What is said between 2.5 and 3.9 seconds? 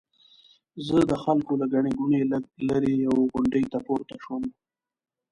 لرې یوې غونډۍ ته